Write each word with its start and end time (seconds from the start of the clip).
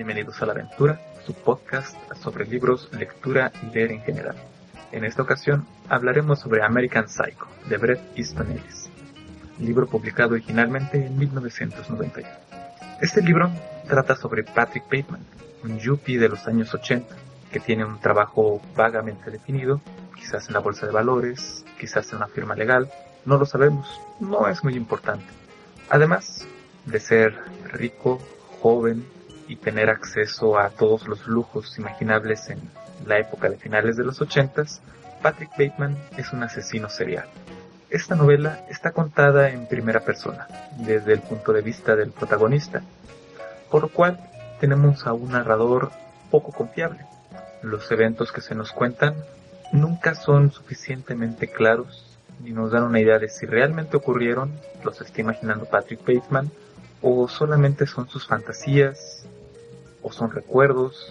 Bienvenidos 0.00 0.40
a 0.40 0.46
La 0.46 0.52
Aventura, 0.52 0.98
su 1.26 1.34
podcast 1.34 1.94
sobre 2.22 2.46
libros, 2.46 2.88
lectura 2.90 3.52
y 3.62 3.74
leer 3.74 3.92
en 3.92 4.00
general. 4.00 4.34
En 4.92 5.04
esta 5.04 5.20
ocasión 5.20 5.66
hablaremos 5.90 6.40
sobre 6.40 6.62
American 6.62 7.06
Psycho, 7.06 7.46
de 7.68 7.76
Bret 7.76 8.00
Easton 8.16 8.50
Ellis, 8.50 8.88
libro 9.58 9.86
publicado 9.86 10.32
originalmente 10.32 11.04
en 11.04 11.18
1991. 11.18 12.26
Este 13.02 13.20
libro 13.20 13.50
trata 13.86 14.16
sobre 14.16 14.42
Patrick 14.42 14.84
Bateman, 14.84 15.20
un 15.64 15.78
yuppie 15.78 16.18
de 16.18 16.30
los 16.30 16.48
años 16.48 16.72
80, 16.72 17.14
que 17.52 17.60
tiene 17.60 17.84
un 17.84 18.00
trabajo 18.00 18.62
vagamente 18.74 19.30
definido, 19.30 19.82
quizás 20.16 20.48
en 20.48 20.54
la 20.54 20.60
bolsa 20.60 20.86
de 20.86 20.92
valores, 20.92 21.66
quizás 21.78 22.10
en 22.12 22.16
una 22.16 22.28
firma 22.28 22.54
legal, 22.54 22.90
no 23.26 23.36
lo 23.36 23.44
sabemos, 23.44 24.00
no 24.18 24.48
es 24.48 24.64
muy 24.64 24.76
importante. 24.76 25.26
Además 25.90 26.46
de 26.86 27.00
ser 27.00 27.34
rico, 27.70 28.18
joven 28.62 29.04
y 29.50 29.56
tener 29.56 29.90
acceso 29.90 30.58
a 30.58 30.70
todos 30.70 31.08
los 31.08 31.26
lujos 31.26 31.76
imaginables 31.76 32.48
en 32.50 32.60
la 33.04 33.18
época 33.18 33.48
de 33.48 33.56
finales 33.56 33.96
de 33.96 34.04
los 34.04 34.20
ochentas, 34.20 34.80
Patrick 35.22 35.50
Bateman 35.50 35.98
es 36.16 36.32
un 36.32 36.44
asesino 36.44 36.88
serial. 36.88 37.26
Esta 37.90 38.14
novela 38.14 38.64
está 38.70 38.92
contada 38.92 39.50
en 39.50 39.66
primera 39.66 40.00
persona, 40.00 40.46
desde 40.78 41.12
el 41.12 41.20
punto 41.20 41.52
de 41.52 41.62
vista 41.62 41.96
del 41.96 42.12
protagonista, 42.12 42.82
por 43.70 43.82
lo 43.82 43.88
cual 43.88 44.20
tenemos 44.60 45.04
a 45.06 45.12
un 45.12 45.32
narrador 45.32 45.90
poco 46.30 46.52
confiable. 46.52 47.00
Los 47.62 47.90
eventos 47.90 48.30
que 48.30 48.40
se 48.40 48.54
nos 48.54 48.70
cuentan 48.70 49.16
nunca 49.72 50.14
son 50.14 50.52
suficientemente 50.52 51.48
claros 51.48 52.06
ni 52.42 52.52
nos 52.52 52.70
dan 52.70 52.84
una 52.84 53.00
idea 53.00 53.18
de 53.18 53.28
si 53.28 53.46
realmente 53.46 53.96
ocurrieron, 53.96 54.52
los 54.84 55.00
está 55.00 55.20
imaginando 55.20 55.66
Patrick 55.66 56.00
Bateman, 56.00 56.50
o 57.02 57.28
solamente 57.28 57.86
son 57.86 58.08
sus 58.08 58.26
fantasías, 58.26 59.26
o 60.02 60.12
son 60.12 60.30
recuerdos, 60.30 61.06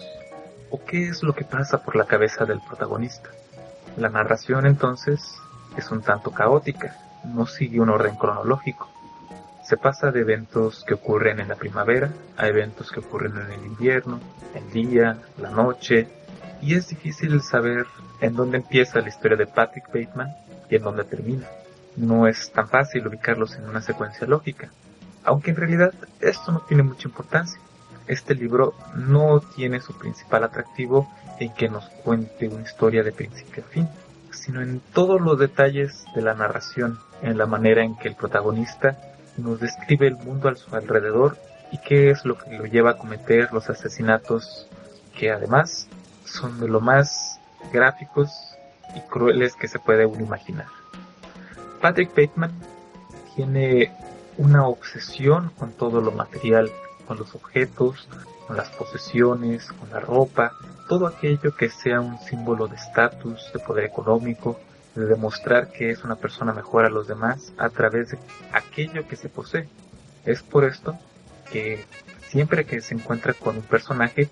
o 0.70 0.84
qué 0.84 1.08
es 1.08 1.22
lo 1.22 1.34
que 1.34 1.44
pasa 1.44 1.82
por 1.82 1.96
la 1.96 2.04
cabeza 2.04 2.44
del 2.44 2.60
protagonista. 2.60 3.30
La 3.96 4.08
narración 4.08 4.66
entonces 4.66 5.20
es 5.76 5.90
un 5.90 6.02
tanto 6.02 6.30
caótica, 6.30 6.96
no 7.24 7.46
sigue 7.46 7.80
un 7.80 7.90
orden 7.90 8.16
cronológico. 8.16 8.88
Se 9.64 9.76
pasa 9.76 10.10
de 10.10 10.20
eventos 10.20 10.84
que 10.86 10.94
ocurren 10.94 11.40
en 11.40 11.48
la 11.48 11.54
primavera 11.54 12.10
a 12.36 12.48
eventos 12.48 12.90
que 12.90 13.00
ocurren 13.00 13.36
en 13.36 13.52
el 13.52 13.66
invierno, 13.66 14.20
el 14.54 14.70
día, 14.72 15.18
la 15.38 15.50
noche, 15.50 16.08
y 16.62 16.74
es 16.74 16.88
difícil 16.88 17.40
saber 17.40 17.86
en 18.20 18.34
dónde 18.34 18.58
empieza 18.58 19.00
la 19.00 19.08
historia 19.08 19.36
de 19.36 19.46
Patrick 19.46 19.86
Bateman 19.86 20.34
y 20.68 20.76
en 20.76 20.82
dónde 20.82 21.04
termina. 21.04 21.46
No 21.96 22.26
es 22.26 22.50
tan 22.52 22.68
fácil 22.68 23.06
ubicarlos 23.06 23.56
en 23.56 23.68
una 23.68 23.80
secuencia 23.80 24.26
lógica, 24.26 24.70
aunque 25.24 25.50
en 25.50 25.56
realidad 25.56 25.92
esto 26.20 26.52
no 26.52 26.60
tiene 26.60 26.82
mucha 26.82 27.08
importancia. 27.08 27.60
Este 28.10 28.34
libro 28.34 28.74
no 28.96 29.38
tiene 29.38 29.80
su 29.80 29.96
principal 29.96 30.42
atractivo 30.42 31.08
en 31.38 31.54
que 31.54 31.68
nos 31.68 31.88
cuente 32.02 32.48
una 32.48 32.62
historia 32.62 33.04
de 33.04 33.12
principio 33.12 33.62
a 33.62 33.70
fin, 33.70 33.88
sino 34.32 34.60
en 34.60 34.80
todos 34.92 35.20
los 35.20 35.38
detalles 35.38 36.04
de 36.12 36.22
la 36.22 36.34
narración, 36.34 36.98
en 37.22 37.38
la 37.38 37.46
manera 37.46 37.84
en 37.84 37.96
que 37.96 38.08
el 38.08 38.16
protagonista 38.16 38.98
nos 39.36 39.60
describe 39.60 40.08
el 40.08 40.16
mundo 40.16 40.48
a 40.48 40.56
su 40.56 40.74
alrededor 40.74 41.36
y 41.70 41.78
qué 41.78 42.10
es 42.10 42.24
lo 42.24 42.36
que 42.36 42.58
lo 42.58 42.64
lleva 42.64 42.90
a 42.90 42.98
cometer 42.98 43.52
los 43.52 43.70
asesinatos 43.70 44.66
que 45.16 45.30
además 45.30 45.86
son 46.24 46.58
de 46.58 46.66
lo 46.66 46.80
más 46.80 47.38
gráficos 47.72 48.32
y 48.96 49.02
crueles 49.02 49.54
que 49.54 49.68
se 49.68 49.78
puede 49.78 50.02
imaginar. 50.02 50.66
Patrick 51.80 52.10
Bateman 52.10 52.50
tiene 53.36 53.92
una 54.36 54.66
obsesión 54.66 55.52
con 55.56 55.70
todo 55.70 56.00
lo 56.00 56.10
material, 56.10 56.72
con 57.10 57.18
los 57.18 57.34
objetos, 57.34 58.06
con 58.46 58.56
las 58.56 58.68
posesiones, 58.68 59.72
con 59.72 59.90
la 59.90 59.98
ropa, 59.98 60.52
todo 60.88 61.08
aquello 61.08 61.56
que 61.56 61.68
sea 61.68 62.00
un 62.00 62.20
símbolo 62.20 62.68
de 62.68 62.76
estatus, 62.76 63.50
de 63.52 63.58
poder 63.58 63.86
económico, 63.86 64.60
de 64.94 65.06
demostrar 65.06 65.72
que 65.72 65.90
es 65.90 66.04
una 66.04 66.14
persona 66.14 66.52
mejor 66.52 66.84
a 66.84 66.88
los 66.88 67.08
demás 67.08 67.52
a 67.58 67.68
través 67.68 68.12
de 68.12 68.18
aquello 68.52 69.08
que 69.08 69.16
se 69.16 69.28
posee. 69.28 69.68
Es 70.24 70.44
por 70.44 70.62
esto 70.62 70.96
que 71.50 71.84
siempre 72.28 72.64
que 72.64 72.80
se 72.80 72.94
encuentra 72.94 73.34
con 73.34 73.56
un 73.56 73.62
personaje, 73.62 74.28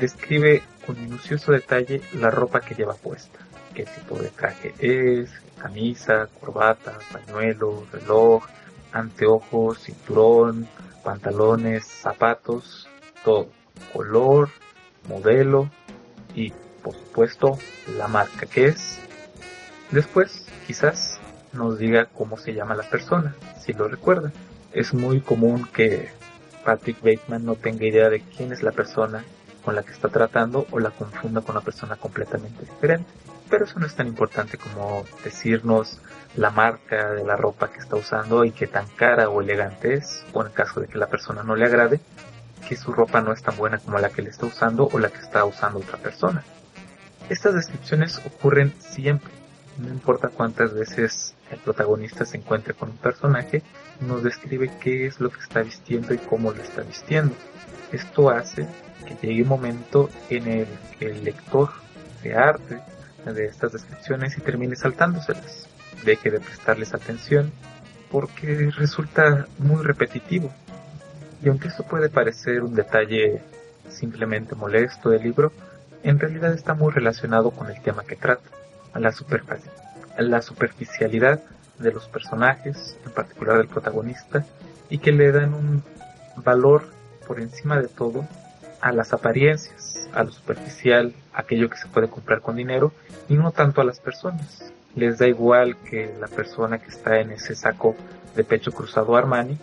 describe 0.00 0.62
con 0.86 0.98
minucioso 0.98 1.52
detalle 1.52 2.00
la 2.14 2.30
ropa 2.30 2.60
que 2.60 2.74
lleva 2.74 2.94
puesta, 2.94 3.40
qué 3.74 3.84
tipo 3.84 4.18
de 4.18 4.30
traje 4.30 4.72
es, 4.78 5.28
camisa, 5.60 6.30
corbata, 6.40 6.98
pañuelo, 7.12 7.84
reloj, 7.92 8.42
anteojos, 8.90 9.80
cinturón, 9.80 10.66
pantalones, 11.02 11.84
zapatos, 11.86 12.88
todo, 13.24 13.48
color, 13.92 14.48
modelo 15.08 15.70
y 16.34 16.52
por 16.82 16.94
supuesto 16.94 17.58
la 17.96 18.08
marca 18.08 18.46
que 18.46 18.66
es. 18.66 18.98
Después 19.90 20.46
quizás 20.66 21.20
nos 21.52 21.78
diga 21.78 22.06
cómo 22.06 22.38
se 22.38 22.54
llama 22.54 22.74
la 22.74 22.88
persona, 22.88 23.34
si 23.60 23.72
lo 23.72 23.88
recuerda. 23.88 24.32
Es 24.72 24.94
muy 24.94 25.20
común 25.20 25.68
que 25.72 26.10
Patrick 26.64 26.98
Bateman 27.02 27.44
no 27.44 27.56
tenga 27.56 27.84
idea 27.84 28.08
de 28.08 28.20
quién 28.20 28.52
es 28.52 28.62
la 28.62 28.72
persona 28.72 29.24
con 29.64 29.74
la 29.74 29.82
que 29.82 29.92
está 29.92 30.08
tratando 30.08 30.66
o 30.70 30.78
la 30.78 30.90
confunda 30.90 31.40
con 31.40 31.56
una 31.56 31.64
persona 31.64 31.96
completamente 31.96 32.64
diferente. 32.64 33.10
Pero 33.48 33.64
eso 33.64 33.78
no 33.78 33.86
es 33.86 33.94
tan 33.94 34.06
importante 34.06 34.58
como 34.58 35.04
decirnos 35.24 36.00
la 36.36 36.50
marca 36.50 37.12
de 37.12 37.24
la 37.24 37.36
ropa 37.36 37.70
que 37.70 37.78
está 37.78 37.96
usando 37.96 38.44
y 38.44 38.52
qué 38.52 38.66
tan 38.66 38.86
cara 38.96 39.28
o 39.28 39.42
elegante 39.42 39.94
es, 39.94 40.24
o 40.32 40.44
en 40.44 40.52
caso 40.52 40.80
de 40.80 40.88
que 40.88 40.98
la 40.98 41.08
persona 41.08 41.42
no 41.42 41.54
le 41.54 41.66
agrade, 41.66 42.00
que 42.66 42.76
su 42.76 42.92
ropa 42.92 43.20
no 43.20 43.32
es 43.32 43.42
tan 43.42 43.56
buena 43.56 43.78
como 43.78 43.98
la 43.98 44.10
que 44.10 44.22
le 44.22 44.30
está 44.30 44.46
usando 44.46 44.88
o 44.90 44.98
la 44.98 45.10
que 45.10 45.18
está 45.18 45.44
usando 45.44 45.80
otra 45.80 45.98
persona. 45.98 46.42
Estas 47.28 47.54
descripciones 47.54 48.20
ocurren 48.24 48.72
siempre, 48.78 49.30
no 49.78 49.88
importa 49.88 50.28
cuántas 50.28 50.74
veces 50.74 51.34
el 51.50 51.58
protagonista 51.58 52.24
se 52.24 52.36
encuentre 52.36 52.74
con 52.74 52.90
un 52.90 52.96
personaje, 52.96 53.62
nos 54.00 54.22
describe 54.22 54.70
qué 54.80 55.06
es 55.06 55.20
lo 55.20 55.30
que 55.30 55.40
está 55.40 55.62
vistiendo 55.62 56.14
y 56.14 56.18
cómo 56.18 56.52
lo 56.52 56.62
está 56.62 56.82
vistiendo. 56.82 57.34
Esto 57.90 58.30
hace 58.30 58.66
que 59.06 59.26
llegue 59.26 59.42
un 59.42 59.48
momento 59.48 60.08
en 60.30 60.48
el 60.48 60.68
que 60.98 61.06
el 61.06 61.24
lector 61.24 61.70
de 62.22 62.34
arte 62.34 62.80
de 63.24 63.46
estas 63.46 63.72
descripciones 63.72 64.36
y 64.36 64.40
termine 64.40 64.76
saltándoselas. 64.76 65.68
Deje 66.04 66.30
de 66.30 66.40
prestarles 66.40 66.94
atención 66.94 67.52
porque 68.10 68.70
resulta 68.76 69.46
muy 69.58 69.82
repetitivo. 69.82 70.52
Y 71.42 71.48
aunque 71.48 71.68
esto 71.68 71.84
puede 71.84 72.08
parecer 72.08 72.62
un 72.62 72.74
detalle 72.74 73.42
simplemente 73.88 74.54
molesto 74.54 75.10
del 75.10 75.22
libro, 75.22 75.52
en 76.02 76.18
realidad 76.18 76.52
está 76.52 76.74
muy 76.74 76.92
relacionado 76.92 77.50
con 77.50 77.70
el 77.70 77.80
tema 77.82 78.04
que 78.04 78.16
trata, 78.16 78.48
a 78.92 79.00
la, 79.00 79.14
a 80.16 80.22
la 80.22 80.42
superficialidad 80.42 81.40
de 81.78 81.92
los 81.92 82.08
personajes, 82.08 82.96
en 83.04 83.12
particular 83.12 83.58
del 83.58 83.68
protagonista, 83.68 84.44
y 84.88 84.98
que 84.98 85.12
le 85.12 85.32
dan 85.32 85.54
un 85.54 85.82
valor 86.36 86.84
por 87.26 87.40
encima 87.40 87.80
de 87.80 87.88
todo 87.88 88.26
a 88.80 88.92
las 88.92 89.12
apariencias, 89.12 90.08
a 90.12 90.24
lo 90.24 90.32
superficial, 90.32 91.14
aquello 91.32 91.70
que 91.70 91.76
se 91.76 91.88
puede 91.88 92.08
comprar 92.08 92.40
con 92.40 92.56
dinero, 92.56 92.92
y 93.28 93.34
no 93.34 93.52
tanto 93.52 93.80
a 93.80 93.84
las 93.84 94.00
personas. 94.00 94.72
Les 94.94 95.18
da 95.18 95.26
igual 95.26 95.76
que 95.78 96.14
la 96.20 96.28
persona 96.28 96.78
que 96.78 96.88
está 96.88 97.20
en 97.20 97.30
ese 97.30 97.54
saco 97.54 97.96
de 98.36 98.44
pecho 98.44 98.72
cruzado 98.72 99.16
Armani 99.16 99.58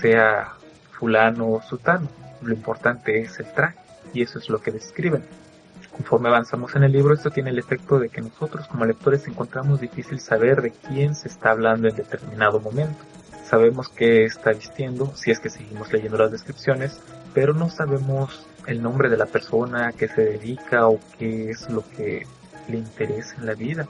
sea 0.00 0.52
fulano 0.92 1.50
o 1.50 1.62
sutano. 1.62 2.08
Lo 2.42 2.54
importante 2.54 3.20
es 3.20 3.40
el 3.40 3.52
traje, 3.52 3.78
y 4.12 4.22
eso 4.22 4.38
es 4.38 4.48
lo 4.48 4.60
que 4.60 4.70
describen. 4.70 5.24
Conforme 5.98 6.28
avanzamos 6.28 6.76
en 6.76 6.84
el 6.84 6.92
libro, 6.92 7.12
esto 7.12 7.30
tiene 7.30 7.50
el 7.50 7.58
efecto 7.58 7.98
de 7.98 8.08
que 8.08 8.20
nosotros 8.20 8.68
como 8.68 8.84
lectores 8.84 9.26
encontramos 9.26 9.80
difícil 9.80 10.20
saber 10.20 10.62
de 10.62 10.70
quién 10.70 11.16
se 11.16 11.26
está 11.26 11.50
hablando 11.50 11.88
en 11.88 11.96
determinado 11.96 12.60
momento. 12.60 13.04
Sabemos 13.44 13.88
qué 13.88 14.24
está 14.24 14.52
vistiendo, 14.52 15.12
si 15.16 15.32
es 15.32 15.40
que 15.40 15.50
seguimos 15.50 15.92
leyendo 15.92 16.16
las 16.16 16.30
descripciones, 16.30 17.00
pero 17.34 17.52
no 17.52 17.68
sabemos 17.68 18.46
el 18.66 18.80
nombre 18.80 19.10
de 19.10 19.16
la 19.16 19.26
persona, 19.26 19.88
a 19.88 19.92
qué 19.92 20.06
se 20.06 20.22
dedica 20.22 20.86
o 20.86 21.00
qué 21.18 21.50
es 21.50 21.68
lo 21.68 21.82
que 21.96 22.26
le 22.68 22.76
interesa 22.78 23.34
en 23.36 23.46
la 23.46 23.54
vida. 23.54 23.88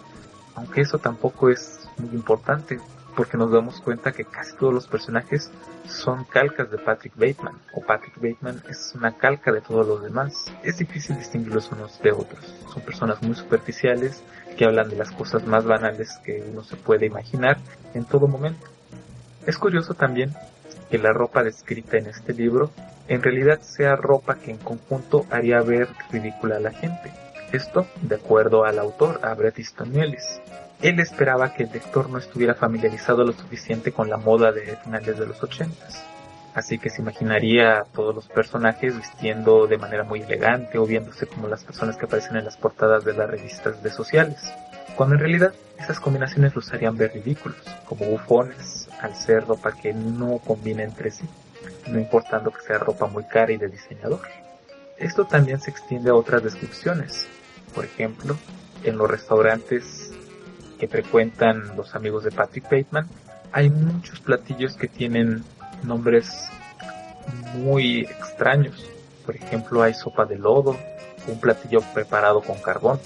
Aunque 0.55 0.81
eso 0.81 0.99
tampoco 0.99 1.51
es 1.51 1.91
muy 1.99 2.15
importante, 2.15 2.81
porque 3.19 3.37
nos 3.37 3.51
damos 3.51 3.81
cuenta 3.81 4.13
que 4.13 4.25
casi 4.25 4.55
todos 4.55 4.73
los 4.73 4.87
personajes 4.87 5.51
son 5.89 6.23
calcas 6.23 6.71
de 6.71 6.79
Patrick 6.79 7.17
Bateman, 7.17 7.59
o 7.75 7.81
Patrick 7.81 8.15
Bateman 8.15 8.63
es 8.71 8.93
una 8.95 9.17
calca 9.17 9.51
de 9.51 9.61
todos 9.61 9.85
los 9.89 10.05
demás. 10.05 10.45
Es 10.63 10.79
difícil 10.79 11.19
distinguirlos 11.19 11.69
unos 11.73 12.01
de 12.01 12.13
otros. 12.13 12.55
Son 12.73 12.81
personas 12.83 13.21
muy 13.21 13.35
superficiales 13.35 14.23
que 14.57 14.67
hablan 14.67 14.89
de 14.89 14.95
las 14.95 15.11
cosas 15.11 15.45
más 15.49 15.65
banales 15.65 16.17
que 16.25 16.45
uno 16.49 16.63
se 16.63 16.77
puede 16.77 17.07
imaginar 17.07 17.59
en 17.93 18.05
todo 18.05 18.29
momento. 18.29 18.69
Es 19.49 19.59
curioso 19.59 19.95
también 19.95 20.33
que 20.89 20.99
la 20.99 21.13
ropa 21.13 21.43
descrita 21.43 21.97
en 21.97 22.07
este 22.07 22.33
libro 22.33 22.71
en 23.09 23.21
realidad 23.21 23.61
sea 23.63 23.97
ropa 23.97 24.37
que 24.37 24.53
en 24.53 24.59
conjunto 24.59 25.27
haría 25.33 25.61
ver 25.63 25.89
ridícula 26.13 26.59
a 26.59 26.61
la 26.61 26.71
gente. 26.71 27.11
Esto 27.51 27.89
de 28.01 28.15
acuerdo 28.15 28.65
al 28.65 28.79
autor, 28.79 29.19
a 29.25 29.35
Bret 29.35 29.59
Easton 29.59 29.97
Ellis. 29.97 30.41
Él 30.81 31.01
esperaba 31.01 31.55
que 31.55 31.65
el 31.65 31.73
lector 31.73 32.09
no 32.09 32.19
estuviera 32.19 32.55
familiarizado 32.55 33.25
lo 33.25 33.33
suficiente 33.33 33.91
con 33.91 34.09
la 34.09 34.17
moda 34.17 34.53
de 34.53 34.77
finales 34.77 35.19
de 35.19 35.27
los 35.27 35.43
ochentas. 35.43 36.05
Así 36.55 36.79
que 36.79 36.89
se 36.89 37.03
imaginaría 37.03 37.81
a 37.81 37.85
todos 37.85 38.15
los 38.15 38.29
personajes 38.29 38.97
vistiendo 38.97 39.67
de 39.67 39.77
manera 39.77 40.05
muy 40.05 40.23
elegante 40.23 40.79
o 40.79 40.87
viéndose 40.87 41.27
como 41.27 41.49
las 41.49 41.65
personas 41.65 41.97
que 41.97 42.07
aparecen 42.07 42.37
en 42.37 42.45
las 42.45 42.57
portadas 42.57 43.05
de 43.05 43.13
las 43.15 43.29
revistas 43.29 43.83
de 43.83 43.91
sociales. 43.91 44.53
Cuando 44.97 45.17
en 45.17 45.21
realidad 45.21 45.53
esas 45.79 46.01
combinaciones 46.01 46.55
los 46.55 46.73
harían 46.73 46.97
ver 46.97 47.13
ridículos, 47.13 47.59
como 47.85 48.07
bufones, 48.07 48.89
al 49.01 49.15
ser 49.15 49.47
ropa 49.47 49.73
que 49.73 49.93
no 49.93 50.39
combina 50.39 50.83
entre 50.83 51.11
sí, 51.11 51.25
no 51.89 51.99
importando 51.99 52.51
que 52.51 52.63
sea 52.63 52.79
ropa 52.79 53.07
muy 53.07 53.25
cara 53.25 53.53
y 53.53 53.57
de 53.57 53.69
diseñador. 53.69 54.21
Esto 54.97 55.25
también 55.25 55.61
se 55.61 55.71
extiende 55.71 56.11
a 56.11 56.15
otras 56.15 56.43
descripciones. 56.43 57.27
Por 57.75 57.85
ejemplo, 57.85 58.37
en 58.83 58.97
los 58.97 59.09
restaurantes 59.09 60.08
que 60.79 60.89
frecuentan 60.89 61.77
los 61.77 61.95
amigos 61.95 62.25
de 62.25 62.31
Patrick 62.31 62.65
Bateman, 62.65 63.09
hay 63.53 63.71
muchos 63.71 64.21
platillos 64.21 64.77
que 64.77 64.89
tienen 64.89 65.45
nombres 65.83 66.49
muy 67.55 68.01
extraños. 68.01 68.85
Por 69.25 69.37
ejemplo, 69.37 69.83
hay 69.83 69.95
sopa 69.95 70.25
de 70.25 70.37
lodo, 70.37 70.77
un 71.27 71.41
platillo 71.41 71.81
preparado 71.93 72.41
con 72.41 72.59
carbón, 72.59 72.99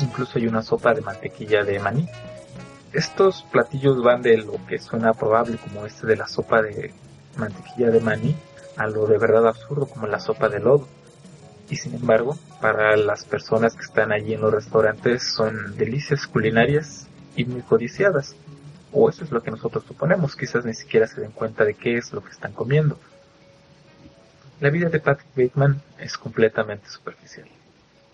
incluso 0.00 0.38
hay 0.38 0.46
una 0.46 0.62
sopa 0.62 0.94
de 0.94 1.00
mantequilla 1.00 1.64
de 1.64 1.78
maní. 1.78 2.08
Estos 2.92 3.44
platillos 3.50 4.02
van 4.02 4.22
de 4.22 4.38
lo 4.38 4.54
que 4.66 4.78
suena 4.78 5.12
probable 5.12 5.58
como 5.58 5.84
este 5.84 6.06
de 6.06 6.16
la 6.16 6.26
sopa 6.26 6.62
de 6.62 6.92
mantequilla 7.36 7.90
de 7.90 8.00
maní 8.00 8.34
a 8.76 8.86
lo 8.86 9.06
de 9.06 9.18
verdad 9.18 9.48
absurdo 9.48 9.86
como 9.86 10.06
la 10.06 10.20
sopa 10.20 10.48
de 10.48 10.60
lodo. 10.60 10.88
Y 11.70 11.76
sin 11.76 11.94
embargo, 11.94 12.36
para 12.60 12.96
las 12.96 13.24
personas 13.24 13.74
que 13.74 13.82
están 13.82 14.12
allí 14.12 14.34
en 14.34 14.40
los 14.40 14.52
restaurantes 14.52 15.22
son 15.22 15.76
delicias 15.76 16.26
culinarias 16.26 17.06
y 17.36 17.44
muy 17.44 17.62
codiciadas 17.62 18.34
o 18.92 19.08
eso 19.08 19.24
es 19.24 19.30
lo 19.30 19.42
que 19.42 19.50
nosotros 19.50 19.84
suponemos, 19.86 20.34
quizás 20.34 20.64
ni 20.64 20.74
siquiera 20.74 21.06
se 21.06 21.20
den 21.20 21.32
cuenta 21.32 21.64
de 21.64 21.74
qué 21.74 21.98
es 21.98 22.12
lo 22.12 22.22
que 22.22 22.30
están 22.30 22.52
comiendo. 22.52 22.98
La 24.60 24.70
vida 24.70 24.88
de 24.88 24.98
Patrick 24.98 25.28
Bateman 25.36 25.80
es 25.98 26.16
completamente 26.16 26.88
superficial. 26.88 27.48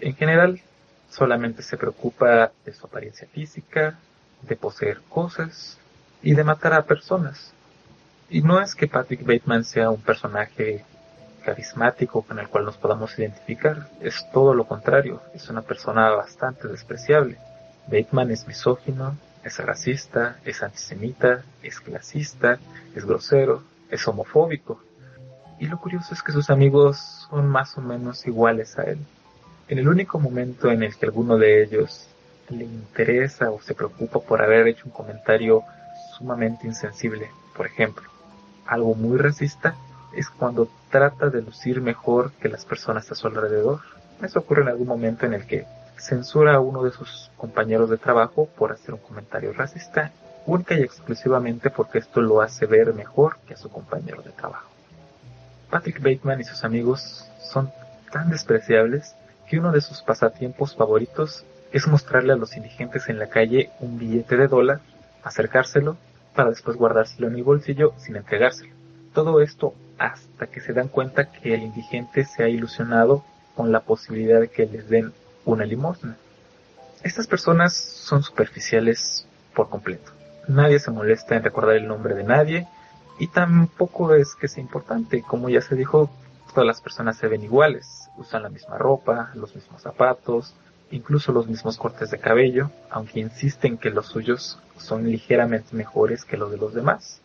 En 0.01 0.15
general, 0.15 0.61
solamente 1.09 1.63
se 1.63 1.77
preocupa 1.77 2.53
de 2.65 2.75
su 2.75 2.87
apariencia 2.87 3.29
física, 3.29 3.99
de 4.43 4.57
poseer 4.57 5.01
cosas 5.09 5.79
y 6.23 6.35
de 6.35 6.45
matar 6.45 6.75
a 6.75 6.85
personas. 6.85 7.53
Y 8.29 8.43
no 8.43 8.61
es 8.61 8.75
que 8.75 8.89
Patrick 8.89 9.25
Bateman 9.25 9.65
sea 9.65 9.91
un 9.91 10.03
personaje 10.03 10.85
carismático 11.45 12.23
con 12.23 12.39
el 12.39 12.49
cual 12.49 12.65
nos 12.65 12.77
podamos 12.77 13.19
identificar, 13.19 13.89
es 14.01 14.27
todo 14.33 14.55
lo 14.55 14.65
contrario, 14.65 15.23
es 15.35 15.49
una 15.49 15.63
persona 15.63 16.11
bastante 16.11 16.69
despreciable. 16.69 17.37
Bateman 17.87 18.31
es 18.31 18.47
misógino, 18.47 19.17
es 19.45 19.59
racista, 19.59 20.39
es 20.45 20.63
antisemita, 20.63 21.43
es 21.63 21.81
clasista, 21.81 22.59
es 22.95 23.05
grosero, 23.05 23.63
es 23.91 24.07
homofóbico. 24.09 24.81
Y 25.61 25.67
lo 25.67 25.79
curioso 25.79 26.15
es 26.15 26.23
que 26.23 26.33
sus 26.33 26.51
amigos 26.51 27.29
son 27.31 27.49
más 27.49 27.77
o 27.77 27.81
menos 27.81 28.27
iguales 28.27 28.79
a 28.79 28.85
él. 28.85 28.99
En 29.69 29.79
el 29.79 29.89
único 29.89 30.19
momento 30.19 30.71
en 30.71 30.83
el 30.83 30.97
que 30.97 31.07
alguno 31.07 31.39
de 31.39 31.63
ellos 31.63 32.09
le 32.51 32.65
interesa 32.65 33.51
o 33.51 33.61
se 33.61 33.75
preocupa 33.75 34.21
por 34.21 34.43
haber 34.43 34.67
hecho 34.69 34.85
un 34.87 34.93
comentario 34.93 35.63
sumamente 36.17 36.67
insensible, 36.67 37.31
por 37.57 37.67
ejemplo, 37.67 38.09
algo 38.67 38.95
muy 38.95 39.19
racista, 39.19 39.75
es 40.17 40.29
cuando 40.31 40.69
trata 40.91 41.31
de 41.31 41.43
lucir 41.43 41.81
mejor 41.81 42.33
que 42.33 42.49
las 42.49 42.65
personas 42.65 43.11
a 43.11 43.15
su 43.15 43.27
alrededor. 43.27 43.81
Eso 44.23 44.39
ocurre 44.39 44.63
en 44.63 44.69
algún 44.69 44.87
momento 44.87 45.27
en 45.27 45.35
el 45.35 45.47
que 45.47 45.67
censura 45.97 46.55
a 46.55 46.61
uno 46.61 46.83
de 46.83 46.91
sus 46.91 47.31
compañeros 47.37 47.91
de 47.91 47.99
trabajo 47.99 48.49
por 48.57 48.73
hacer 48.73 48.95
un 48.95 49.01
comentario 49.01 49.53
racista, 49.53 50.13
única 50.47 50.75
y 50.75 50.83
exclusivamente 50.83 51.71
porque 51.71 51.99
esto 51.99 52.21
lo 52.21 52.41
hace 52.41 52.67
ver 52.67 52.93
mejor 52.95 53.37
que 53.47 53.55
a 53.55 53.57
su 53.57 53.71
compañero 53.71 54.23
de 54.23 54.31
trabajo. 54.31 54.69
Patrick 55.71 56.01
Bateman 56.03 56.41
y 56.41 56.45
sus 56.45 56.65
amigos 56.65 57.29
son 57.41 57.71
tan 58.13 58.31
despreciables 58.31 59.17
que 59.49 59.59
uno 59.59 59.73
de 59.73 59.81
sus 59.81 60.03
pasatiempos 60.03 60.77
favoritos 60.77 61.45
es 61.73 61.87
mostrarle 61.89 62.33
a 62.33 62.37
los 62.37 62.57
indigentes 62.57 63.09
en 63.09 63.19
la 63.19 63.29
calle 63.29 63.71
un 63.81 63.99
billete 63.99 64.37
de 64.37 64.47
dólar, 64.47 64.81
acercárselo, 65.25 65.97
para 66.35 66.51
después 66.51 66.77
guardárselo 66.77 67.29
en 67.29 67.35
el 67.35 67.43
bolsillo 67.43 67.93
sin 67.97 68.17
entregárselo. 68.17 68.73
Todo 69.13 69.41
esto 69.41 69.75
hasta 69.99 70.47
que 70.47 70.61
se 70.61 70.73
dan 70.73 70.89
cuenta 70.89 71.31
que 71.31 71.55
el 71.55 71.63
indigente 71.63 72.25
se 72.25 72.43
ha 72.43 72.49
ilusionado 72.49 73.25
con 73.55 73.73
la 73.73 73.81
posibilidad 73.81 74.41
de 74.41 74.49
que 74.49 74.67
les 74.67 74.89
den 74.89 75.13
una 75.45 75.65
limosna. 75.65 76.17
Estas 77.03 77.27
personas 77.27 77.75
son 77.75 78.23
superficiales 78.23 79.27
por 79.55 79.69
completo. 79.69 80.13
Nadie 80.49 80.79
se 80.79 80.91
molesta 80.91 81.37
en 81.37 81.43
recordar 81.43 81.77
el 81.77 81.87
nombre 81.89 82.15
de 82.15 82.25
nadie 82.25 82.67
y 83.19 83.29
tampoco 83.29 84.15
es 84.15 84.35
que 84.35 84.49
sea 84.49 84.63
importante. 84.63 85.23
Como 85.23 85.49
ya 85.49 85.61
se 85.61 85.77
dijo, 85.77 86.11
todas 86.49 86.67
las 86.67 86.81
personas 86.81 87.17
se 87.17 87.29
ven 87.29 87.43
iguales, 87.43 88.09
usan 88.17 88.43
la 88.43 88.49
misma 88.49 88.79
ropa, 88.79 89.31
los 89.35 89.55
mismos 89.55 89.83
zapatos, 89.83 90.55
incluso 90.91 91.33
los 91.33 91.47
mismos 91.47 91.77
cortes 91.77 92.11
de 92.11 92.19
cabello, 92.19 92.71
aunque 92.91 93.21
insisten 93.21 93.79
que 93.79 93.91
los 93.91 94.07
suyos 94.07 94.59
son 94.79 95.11
ligeramente 95.11 95.77
mejores 95.77 96.25
que 96.25 96.37
los 96.37 96.51
de 96.51 96.57
los 96.57 96.75
demás. 96.75 97.21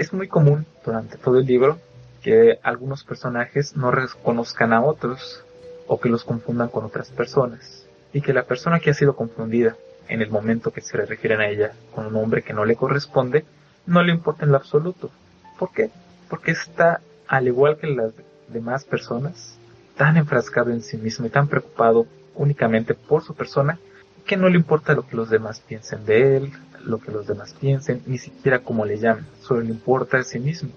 Es 0.00 0.14
muy 0.14 0.28
común 0.28 0.64
durante 0.82 1.18
todo 1.18 1.38
el 1.40 1.44
libro 1.44 1.78
que 2.22 2.58
algunos 2.62 3.04
personajes 3.04 3.76
no 3.76 3.90
reconozcan 3.90 4.72
a 4.72 4.82
otros 4.82 5.44
o 5.86 6.00
que 6.00 6.08
los 6.08 6.24
confundan 6.24 6.70
con 6.70 6.86
otras 6.86 7.10
personas, 7.10 7.86
y 8.14 8.22
que 8.22 8.32
la 8.32 8.44
persona 8.44 8.80
que 8.80 8.88
ha 8.88 8.94
sido 8.94 9.14
confundida 9.14 9.76
en 10.08 10.22
el 10.22 10.30
momento 10.30 10.70
que 10.70 10.80
se 10.80 10.96
le 10.96 11.04
refieren 11.04 11.42
a 11.42 11.48
ella 11.48 11.72
con 11.94 12.06
un 12.06 12.14
nombre 12.14 12.40
que 12.40 12.54
no 12.54 12.64
le 12.64 12.76
corresponde, 12.76 13.44
no 13.84 14.02
le 14.02 14.10
importa 14.10 14.46
en 14.46 14.52
lo 14.52 14.56
absoluto. 14.56 15.10
¿Por 15.58 15.70
qué? 15.70 15.90
Porque 16.30 16.52
está, 16.52 17.02
al 17.28 17.48
igual 17.48 17.76
que 17.76 17.88
las 17.88 18.14
demás 18.48 18.86
personas, 18.86 19.58
tan 19.98 20.16
enfrascado 20.16 20.70
en 20.70 20.80
sí 20.80 20.96
mismo 20.96 21.26
y 21.26 21.28
tan 21.28 21.46
preocupado 21.46 22.06
únicamente 22.36 22.94
por 22.94 23.22
su 23.22 23.34
persona, 23.34 23.78
que 24.24 24.38
no 24.38 24.48
le 24.48 24.56
importa 24.56 24.94
lo 24.94 25.06
que 25.06 25.16
los 25.16 25.28
demás 25.28 25.60
piensen 25.60 26.06
de 26.06 26.38
él, 26.38 26.52
lo 26.84 26.98
que 26.98 27.12
los 27.12 27.26
demás 27.26 27.54
piensen, 27.58 28.02
ni 28.06 28.18
siquiera 28.18 28.60
cómo 28.60 28.84
le 28.84 28.98
llamen, 28.98 29.26
solo 29.40 29.60
le 29.60 29.70
importa 29.70 30.18
a 30.18 30.24
sí 30.24 30.38
mismo. 30.38 30.70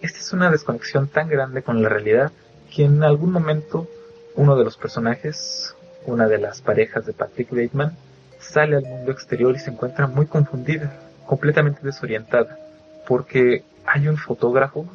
Esta 0.00 0.18
es 0.18 0.32
una 0.32 0.50
desconexión 0.50 1.08
tan 1.08 1.28
grande 1.28 1.62
con 1.62 1.82
la 1.82 1.88
realidad 1.88 2.32
que 2.74 2.84
en 2.84 3.02
algún 3.02 3.32
momento 3.32 3.88
uno 4.34 4.56
de 4.56 4.64
los 4.64 4.76
personajes, 4.76 5.74
una 6.06 6.26
de 6.26 6.38
las 6.38 6.62
parejas 6.62 7.06
de 7.06 7.12
Patrick 7.12 7.50
Bateman, 7.50 7.96
sale 8.38 8.76
al 8.76 8.84
mundo 8.84 9.12
exterior 9.12 9.54
y 9.54 9.58
se 9.58 9.70
encuentra 9.70 10.06
muy 10.06 10.26
confundida, 10.26 10.92
completamente 11.26 11.80
desorientada, 11.82 12.58
porque 13.06 13.62
hay 13.86 14.08
un 14.08 14.16
fotógrafo 14.16 14.86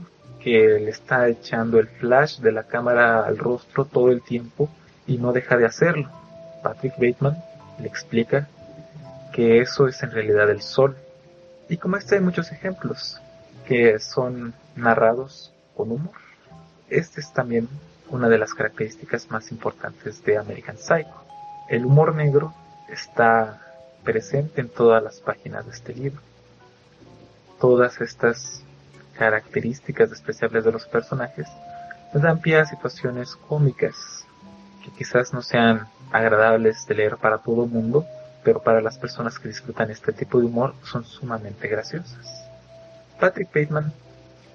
que 0.42 0.80
le 0.80 0.90
está 0.90 1.28
echando 1.28 1.80
el 1.80 1.88
flash 1.88 2.40
de 2.40 2.52
la 2.52 2.64
cámara 2.64 3.26
al 3.26 3.38
rostro 3.38 3.86
todo 3.86 4.12
el 4.12 4.22
tiempo 4.22 4.70
y 5.06 5.18
no 5.18 5.32
deja 5.32 5.58
de 5.58 5.66
hacerlo. 5.66 6.10
Patrick 6.64 6.94
Bateman 6.94 7.38
le 7.80 7.88
explica 7.88 8.48
que 9.38 9.62
eso 9.62 9.88
es 9.88 10.02
en 10.02 10.10
realidad 10.10 10.50
el 10.50 10.64
sol. 10.64 10.98
Y 11.70 11.78
como 11.78 11.96
este 11.96 12.16
hay 12.16 12.22
muchos 12.22 12.52
ejemplos 12.52 13.22
que 13.68 14.00
son 14.00 14.56
narrados 14.76 15.54
con 15.76 15.92
humor. 15.92 16.16
Este 16.90 17.22
es 17.22 17.32
también 17.34 17.70
una 18.10 18.30
de 18.30 18.40
las 18.40 18.56
características 18.56 19.30
más 19.30 19.52
importantes 19.52 20.24
de 20.24 20.40
American 20.40 20.80
Psycho. 20.80 21.14
El 21.70 21.86
humor 21.86 22.16
negro 22.16 22.52
está 22.90 23.62
presente 24.04 24.60
en 24.60 24.70
todas 24.70 25.04
las 25.04 25.20
páginas 25.20 25.68
de 25.68 25.72
este 25.72 25.94
libro. 25.94 26.22
Todas 27.60 28.02
estas 28.02 28.64
características 29.20 30.10
despreciables 30.10 30.64
de 30.64 30.72
los 30.72 30.88
personajes 30.88 31.48
dan 32.12 32.42
pie 32.42 32.58
a 32.58 32.66
situaciones 32.66 33.36
cómicas 33.36 34.26
que 34.84 34.90
quizás 34.98 35.32
no 35.32 35.44
sean 35.44 35.88
agradables 36.12 36.88
de 36.88 36.96
leer 36.96 37.18
para 37.18 37.38
todo 37.38 37.66
el 37.66 37.70
mundo, 37.70 38.04
pero 38.48 38.62
para 38.62 38.80
las 38.80 38.98
personas 38.98 39.40
que 39.40 39.50
disfrutan 39.50 39.92
este 39.92 40.14
tipo 40.14 40.40
de 40.40 40.46
humor 40.46 40.74
son 40.82 41.04
sumamente 41.04 41.68
graciosas. 41.68 42.46
Patrick 43.20 43.50
Bateman 43.54 43.92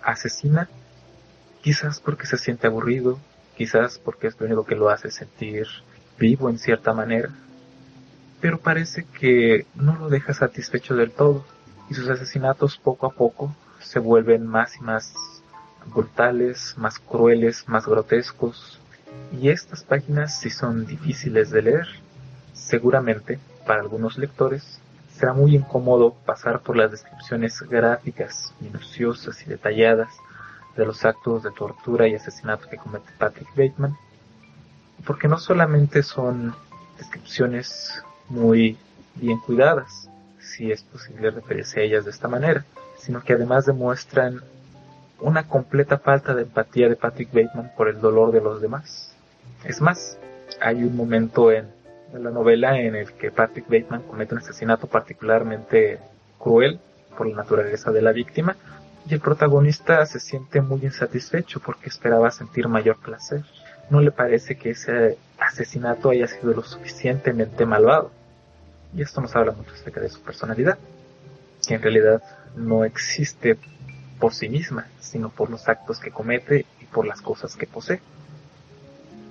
asesina 0.03 0.67
quizás 1.61 2.01
porque 2.01 2.25
se 2.25 2.39
siente 2.39 2.67
aburrido, 2.67 3.19
quizás 3.55 3.99
porque 3.99 4.29
es 4.29 4.41
lo 4.41 4.47
único 4.47 4.65
que 4.65 4.77
lo 4.77 4.89
hace 4.89 5.11
sentir 5.11 5.67
vivo 6.19 6.49
en 6.49 6.59
cierta 6.59 6.95
manera, 6.95 7.29
pero 8.41 8.57
parece 8.57 9.05
que 9.05 9.67
no 9.75 9.95
lo 9.95 10.09
deja 10.09 10.33
satisfecho 10.33 10.97
del 10.97 11.11
todo 11.11 11.45
y 11.91 11.93
sus 11.93 12.09
asesinatos 12.09 12.79
poco 12.79 13.05
a 13.05 13.11
poco 13.11 13.55
se 13.79 13.99
vuelven 13.99 14.47
más 14.47 14.75
y 14.77 14.81
más 14.81 15.13
brutales, 15.95 16.79
más 16.79 16.99
crueles, 16.99 17.69
más 17.69 17.85
grotescos 17.87 18.81
y 19.39 19.51
estas 19.51 19.85
páginas 19.85 20.41
si 20.41 20.49
son 20.49 20.87
difíciles 20.87 21.51
de 21.51 21.61
leer. 21.61 21.89
Seguramente 22.55 23.39
para 23.66 23.81
algunos 23.81 24.19
lectores 24.19 24.81
será 25.14 25.33
muy 25.33 25.57
incómodo 25.57 26.14
pasar 26.25 26.61
por 26.61 26.76
las 26.76 26.90
descripciones 26.90 27.61
gráficas, 27.62 28.52
minuciosas 28.61 29.40
y 29.42 29.50
detalladas 29.50 30.09
de 30.76 30.87
los 30.87 31.04
actos 31.04 31.42
de 31.42 31.50
tortura 31.50 32.09
y 32.09 32.14
asesinato 32.14 32.69
que 32.69 32.78
comete 32.78 33.12
Patrick 33.19 33.49
Bateman, 33.50 33.97
porque 35.04 35.28
no 35.28 35.38
solamente 35.38 36.02
son 36.02 36.54
descripciones 36.99 38.02
muy 38.28 38.78
bien 39.14 39.38
cuidadas, 39.38 40.09
si 40.38 40.73
es 40.73 40.83
posible 40.83 41.31
referirse 41.31 41.81
a 41.81 41.83
ellas 41.83 42.04
de 42.04 42.11
esta 42.11 42.28
manera, 42.28 42.64
sino 42.99 43.23
que 43.23 43.35
además 43.35 43.66
demuestran 43.66 44.42
una 45.21 45.47
completa 45.47 45.99
falta 45.99 46.35
de 46.35 46.42
empatía 46.42 46.88
de 46.88 46.97
Patrick 46.97 47.33
Bateman 47.33 47.73
por 47.76 47.88
el 47.88 48.00
dolor 48.00 48.33
de 48.33 48.40
los 48.40 48.61
demás. 48.61 49.14
Es 49.64 49.81
más, 49.81 50.19
hay 50.61 50.83
un 50.83 50.97
momento 50.97 51.52
en, 51.52 51.69
la 52.12 52.31
novela 52.31 52.78
en 52.78 52.95
el 52.95 53.12
que 53.12 53.31
Patrick 53.31 53.66
Bateman 53.69 54.02
comete 54.02 54.35
un 54.35 54.40
asesinato 54.40 54.87
particularmente 54.87 55.99
cruel 56.38 56.78
por 57.16 57.26
la 57.26 57.37
naturaleza 57.37 57.90
de 57.90 58.02
la 58.02 58.12
víctima 58.12 58.57
y 59.09 59.14
el 59.14 59.21
protagonista 59.21 60.04
se 60.07 60.21
siente 60.21 60.61
muy 60.61 60.81
insatisfecho 60.83 61.61
porque 61.61 61.88
esperaba 61.88 62.31
sentir 62.31 62.69
mayor 62.69 62.99
placer. 62.99 63.45
No 63.90 64.00
le 64.00 64.12
parece 64.12 64.57
que 64.57 64.71
ese 64.71 65.19
asesinato 65.38 66.11
haya 66.11 66.28
sido 66.28 66.52
lo 66.52 66.62
suficientemente 66.62 67.66
malvado. 67.66 68.12
Y 68.95 69.02
esto 69.02 69.21
nos 69.21 69.35
habla 69.35 69.52
mucho 69.52 69.73
acerca 69.73 70.00
de 70.00 70.09
su 70.09 70.21
personalidad, 70.21 70.78
que 71.66 71.75
en 71.75 71.83
realidad 71.83 72.23
no 72.54 72.85
existe 72.85 73.59
por 74.21 74.35
sí 74.35 74.49
misma, 74.49 74.87
sino 75.00 75.31
por 75.31 75.50
los 75.50 75.69
actos 75.69 75.99
que 75.99 76.11
comete 76.11 76.66
y 76.81 76.85
por 76.85 77.07
las 77.07 77.21
cosas 77.23 77.57
que 77.57 77.66
posee. 77.66 78.00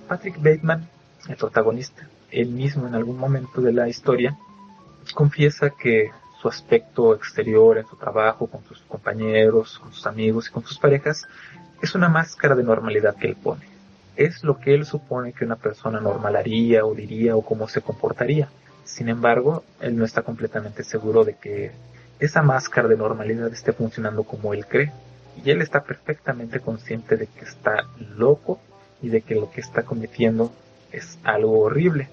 Patrick 0.08 0.36
Bateman, 0.36 0.88
el 1.28 1.36
protagonista, 1.36 2.06
él 2.32 2.48
mismo 2.48 2.86
en 2.88 2.94
algún 2.94 3.18
momento 3.18 3.60
de 3.60 3.72
la 3.72 3.88
historia, 3.88 4.36
confiesa 5.14 5.70
que 5.70 6.10
su 6.40 6.48
aspecto 6.48 7.14
exterior 7.14 7.78
en 7.78 7.86
su 7.86 7.96
trabajo, 7.96 8.46
con 8.46 8.64
sus 8.64 8.80
compañeros, 8.80 9.78
con 9.78 9.92
sus 9.92 10.06
amigos 10.06 10.48
y 10.48 10.52
con 10.52 10.64
sus 10.64 10.78
parejas, 10.78 11.28
es 11.80 11.94
una 11.94 12.08
máscara 12.08 12.54
de 12.54 12.64
normalidad 12.64 13.16
que 13.16 13.28
él 13.28 13.36
pone. 13.36 13.66
Es 14.16 14.42
lo 14.42 14.58
que 14.58 14.74
él 14.74 14.84
supone 14.84 15.32
que 15.32 15.44
una 15.44 15.56
persona 15.56 16.00
normal 16.00 16.36
haría 16.36 16.84
o 16.84 16.94
diría 16.94 17.36
o 17.36 17.42
cómo 17.42 17.68
se 17.68 17.80
comportaría. 17.80 18.48
Sin 18.84 19.08
embargo, 19.08 19.64
él 19.80 19.96
no 19.96 20.04
está 20.04 20.22
completamente 20.22 20.84
seguro 20.84 21.24
de 21.24 21.34
que 21.34 21.70
esa 22.18 22.42
máscara 22.42 22.88
de 22.88 22.96
normalidad 22.96 23.52
esté 23.52 23.72
funcionando 23.72 24.24
como 24.24 24.54
él 24.54 24.66
cree. 24.66 24.92
Y 25.44 25.50
él 25.50 25.62
está 25.62 25.82
perfectamente 25.82 26.60
consciente 26.60 27.16
de 27.16 27.26
que 27.26 27.44
está 27.44 27.84
loco 28.16 28.60
y 29.00 29.08
de 29.08 29.22
que 29.22 29.34
lo 29.34 29.50
que 29.50 29.60
está 29.60 29.82
cometiendo 29.82 30.52
es 30.92 31.18
algo 31.24 31.60
horrible. 31.60 32.08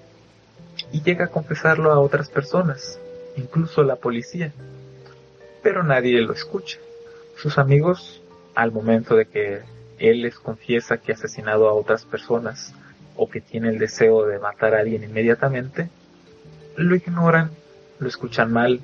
Y 0.92 1.02
llega 1.02 1.26
a 1.26 1.30
confesarlo 1.30 1.92
a 1.92 2.00
otras 2.00 2.28
personas, 2.30 2.98
incluso 3.36 3.82
la 3.82 3.96
policía. 3.96 4.52
Pero 5.62 5.82
nadie 5.82 6.20
lo 6.20 6.32
escucha. 6.32 6.78
Sus 7.36 7.58
amigos, 7.58 8.22
al 8.54 8.72
momento 8.72 9.16
de 9.16 9.26
que 9.26 9.60
él 9.98 10.22
les 10.22 10.38
confiesa 10.38 10.98
que 10.98 11.12
ha 11.12 11.14
asesinado 11.14 11.68
a 11.68 11.74
otras 11.74 12.04
personas 12.04 12.74
o 13.16 13.28
que 13.28 13.40
tiene 13.40 13.68
el 13.68 13.78
deseo 13.78 14.26
de 14.26 14.38
matar 14.38 14.74
a 14.74 14.80
alguien 14.80 15.04
inmediatamente, 15.04 15.90
lo 16.76 16.96
ignoran, 16.96 17.50
lo 17.98 18.08
escuchan 18.08 18.52
mal 18.52 18.80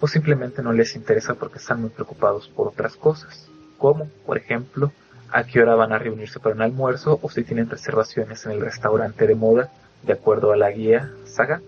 o 0.00 0.08
simplemente 0.08 0.62
no 0.62 0.72
les 0.72 0.96
interesa 0.96 1.34
porque 1.34 1.58
están 1.58 1.80
muy 1.80 1.90
preocupados 1.90 2.48
por 2.48 2.68
otras 2.68 2.96
cosas, 2.96 3.48
como, 3.78 4.08
por 4.26 4.38
ejemplo, 4.38 4.92
a 5.30 5.44
qué 5.44 5.60
hora 5.60 5.74
van 5.74 5.92
a 5.92 5.98
reunirse 5.98 6.40
para 6.40 6.54
un 6.54 6.62
almuerzo 6.62 7.18
o 7.22 7.30
si 7.30 7.44
tienen 7.44 7.68
reservaciones 7.68 8.44
en 8.46 8.52
el 8.52 8.60
restaurante 8.60 9.26
de 9.26 9.34
moda, 9.34 9.70
de 10.06 10.12
acuerdo 10.12 10.52
a 10.52 10.56
la 10.56 10.70
guía 10.70 11.12
Saga. 11.24 11.60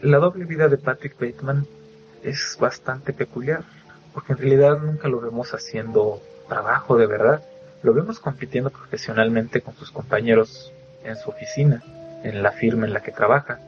La 0.00 0.18
doble 0.18 0.44
vida 0.44 0.68
de 0.68 0.78
Patrick 0.78 1.18
Bateman 1.18 1.66
es 2.22 2.56
bastante 2.60 3.12
peculiar, 3.12 3.62
porque 4.12 4.32
en 4.32 4.38
realidad 4.38 4.78
nunca 4.78 5.08
lo 5.08 5.20
vemos 5.20 5.54
haciendo 5.54 6.20
trabajo 6.48 6.96
de 6.96 7.06
verdad. 7.06 7.42
Lo 7.82 7.94
vemos 7.94 8.18
compitiendo 8.18 8.70
profesionalmente 8.70 9.60
con 9.60 9.74
sus 9.74 9.90
compañeros 9.90 10.72
en 11.04 11.16
su 11.16 11.30
oficina, 11.30 11.82
en 12.22 12.42
la 12.42 12.52
firma 12.52 12.86
en 12.86 12.92
la 12.92 13.02
que 13.02 13.12
trabaja, 13.12 13.58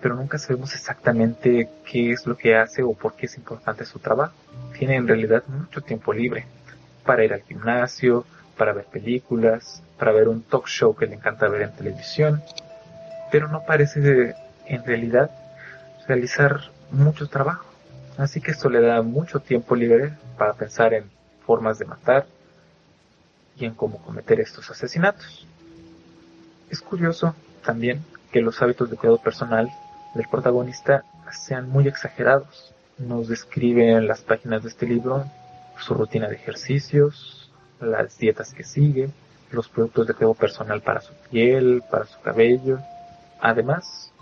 pero 0.00 0.14
nunca 0.14 0.38
sabemos 0.38 0.74
exactamente 0.74 1.68
qué 1.90 2.12
es 2.12 2.26
lo 2.26 2.36
que 2.36 2.56
hace 2.56 2.82
o 2.82 2.92
por 2.92 3.14
qué 3.14 3.26
es 3.26 3.36
importante 3.36 3.84
su 3.84 3.98
trabajo. 3.98 4.34
Tiene 4.78 4.96
en 4.96 5.08
realidad 5.08 5.42
mucho 5.48 5.80
tiempo 5.80 6.12
libre 6.12 6.46
para 7.04 7.24
ir 7.24 7.32
al 7.32 7.42
gimnasio, 7.42 8.24
para 8.58 8.74
ver 8.74 8.84
películas, 8.84 9.82
para 9.98 10.12
ver 10.12 10.28
un 10.28 10.42
talk 10.42 10.66
show 10.66 10.94
que 10.94 11.06
le 11.06 11.14
encanta 11.14 11.48
ver 11.48 11.62
en 11.62 11.72
televisión, 11.72 12.42
pero 13.30 13.48
no 13.48 13.64
parece 13.64 14.34
en 14.66 14.84
realidad 14.84 15.30
realizar 16.06 16.60
mucho 16.90 17.28
trabajo. 17.28 17.64
Así 18.18 18.40
que 18.40 18.50
esto 18.50 18.68
le 18.68 18.80
da 18.80 19.00
mucho 19.00 19.40
tiempo 19.40 19.76
libre 19.76 20.12
para 20.36 20.54
pensar 20.54 20.92
en 20.92 21.04
formas 21.46 21.78
de 21.78 21.86
matar 21.86 22.26
y 23.56 23.64
en 23.64 23.74
cómo 23.74 23.98
cometer 24.02 24.40
estos 24.40 24.70
asesinatos. 24.70 25.46
Es 26.68 26.80
curioso 26.80 27.34
también 27.64 28.04
que 28.32 28.42
los 28.42 28.60
hábitos 28.60 28.90
de 28.90 28.96
cuidado 28.96 29.18
personal 29.18 29.70
del 30.14 30.28
protagonista 30.28 31.04
sean 31.32 31.68
muy 31.68 31.86
exagerados. 31.86 32.74
Nos 32.98 33.28
describe 33.28 33.92
en 33.92 34.08
las 34.08 34.20
páginas 34.20 34.64
de 34.64 34.70
este 34.70 34.86
libro 34.86 35.24
su 35.78 35.94
rutina 35.94 36.28
de 36.28 36.34
ejercicios, 36.34 37.47
las 37.80 38.18
dietas 38.18 38.52
que 38.54 38.64
sigue, 38.64 39.10
los 39.50 39.68
productos 39.68 40.06
de 40.06 40.14
cuidado 40.14 40.34
personal 40.34 40.82
para 40.82 41.00
su 41.00 41.12
piel, 41.30 41.82
para 41.90 42.06
su 42.06 42.20
cabello. 42.20 42.78
Además, 43.40 44.12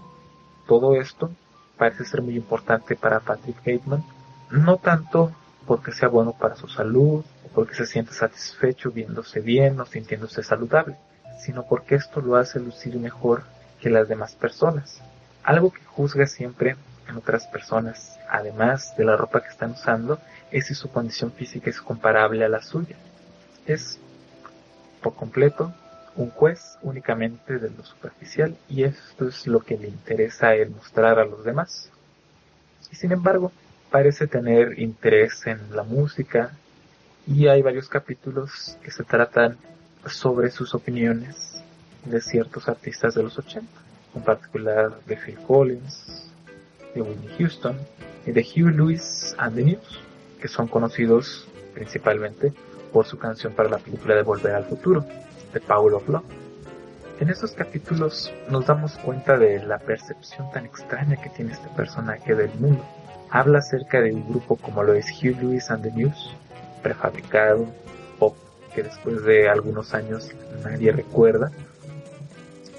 todo 0.67 0.97
esto 0.97 1.31
parece 1.77 2.05
ser 2.05 2.23
muy 2.23 2.37
importante 2.37 2.97
para 2.97 3.21
Patrick 3.21 3.59
Bateman, 3.59 4.05
no 4.51 4.77
tanto 4.77 5.33
porque 5.67 5.93
sea 5.93 6.09
bueno 6.09 6.33
para 6.33 6.57
su 6.57 6.69
salud 6.69 7.25
o 7.45 7.49
porque 7.55 7.75
se 7.75 7.87
siente 7.87 8.13
satisfecho 8.13 8.91
viéndose 8.91 9.41
bien 9.41 9.81
o 9.81 9.87
sintiéndose 9.87 10.43
saludable, 10.43 10.97
sino 11.41 11.65
porque 11.65 11.97
esto 11.97 12.21
lo 12.21 12.37
hace 12.37 12.61
lucir 12.61 12.97
mejor 12.99 13.43
que 13.81 13.91
las 13.91 14.09
demás 14.09 14.35
personas. 14.35 15.01
Algo 15.43 15.73
que 15.73 15.85
juzga 15.85 16.27
siempre 16.27 16.77
en 17.09 17.17
otras 17.17 17.47
personas, 17.47 18.19
además 18.29 18.97
de 18.97 19.05
la 19.05 19.17
ropa 19.17 19.41
que 19.43 19.49
están 19.49 19.73
usando, 19.73 20.19
es 20.51 20.67
si 20.67 20.75
su 20.75 20.91
condición 20.91 21.33
física 21.33 21.71
es 21.71 21.81
comparable 21.81 22.45
a 22.45 22.49
la 22.49 22.63
suya. 22.63 22.97
Es, 23.67 23.99
por 25.03 25.15
completo, 25.15 25.73
un 26.17 26.31
juez 26.31 26.79
únicamente 26.83 27.59
de 27.59 27.71
lo 27.71 27.85
superficial 27.85 28.57
y 28.69 28.85
esto 28.85 29.29
es 29.29 29.47
lo 29.47 29.61
que 29.61 29.77
le 29.77 29.89
interesa 29.89 30.55
el 30.55 30.71
mostrar 30.71 31.19
a 31.19 31.25
los 31.25 31.45
demás. 31.45 31.91
Y 32.91 32.97
sin 32.97 33.13
embargo, 33.13 33.53
parece 33.91 34.27
tener 34.27 34.79
interés 34.79 35.47
en 35.47 35.75
la 35.75 35.83
música 35.83 36.53
y 37.27 37.49
hay 37.49 37.63
varios 37.63 37.89
capítulos 37.89 38.79
que 38.83 38.91
se 38.91 39.05
tratan 39.05 39.59
sobre 40.07 40.51
sus 40.51 40.75
opiniones 40.75 41.61
de 42.05 42.21
ciertos 42.21 42.69
artistas 42.69 43.15
de 43.15 43.23
los 43.23 43.39
80 43.39 43.67
en 44.15 44.23
particular 44.23 44.99
de 45.07 45.17
Phil 45.17 45.37
Collins, 45.47 46.31
de 46.95 47.03
Whitney 47.03 47.37
Houston 47.39 47.77
y 48.25 48.33
de 48.33 48.41
Hugh 48.41 48.71
Lewis 48.71 49.35
and 49.39 49.55
the 49.57 49.63
News, 49.63 50.01
que 50.41 50.49
son 50.49 50.67
conocidos 50.69 51.47
principalmente 51.75 52.53
por 52.97 53.05
su 53.05 53.19
canción 53.19 53.53
para 53.53 53.69
la 53.69 53.77
película 53.77 54.15
de 54.15 54.23
Volver 54.23 54.55
al 54.55 54.65
Futuro, 54.65 55.05
Power 55.69 55.93
of 55.93 56.09
Love. 56.09 56.25
En 57.21 57.29
estos 57.29 57.53
capítulos 57.53 58.33
nos 58.49 58.65
damos 58.65 58.97
cuenta 58.97 59.37
de 59.37 59.63
la 59.63 59.79
percepción 59.79 60.51
tan 60.51 60.65
extraña 60.65 61.17
que 61.17 61.29
tiene 61.29 61.53
este 61.53 61.69
personaje 61.77 62.35
del 62.35 62.49
mundo. 62.55 62.83
Habla 63.29 63.59
acerca 63.59 64.01
de 64.01 64.15
un 64.15 64.27
grupo 64.27 64.57
como 64.57 64.83
lo 64.83 64.95
es 64.95 65.11
Hugh 65.11 65.37
Lewis 65.43 65.71
and 65.71 65.83
the 65.83 65.93
News, 65.93 66.35
prefabricado, 66.83 67.67
pop, 68.19 68.35
que 68.75 68.85
después 68.85 69.23
de 69.25 69.51
algunos 69.51 69.93
años 69.93 70.33
nadie 70.65 70.91
recuerda, 70.91 71.53